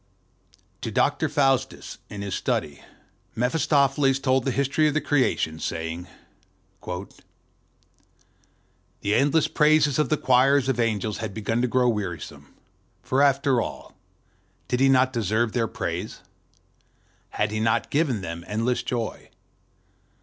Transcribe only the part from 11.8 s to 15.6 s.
wearisome; for, after all, did he not deserve